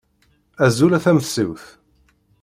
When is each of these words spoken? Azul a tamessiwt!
Azul 0.65 0.91
a 0.97 0.99
tamessiwt! 1.03 1.65